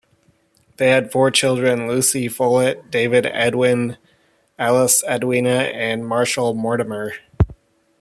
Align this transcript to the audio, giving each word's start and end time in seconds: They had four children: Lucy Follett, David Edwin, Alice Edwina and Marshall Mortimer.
They 0.77 0.89
had 0.89 1.11
four 1.11 1.29
children: 1.29 1.87
Lucy 1.87 2.27
Follett, 2.27 2.89
David 2.89 3.27
Edwin, 3.27 3.97
Alice 4.57 5.03
Edwina 5.03 5.69
and 5.75 6.07
Marshall 6.07 6.55
Mortimer. 6.55 7.13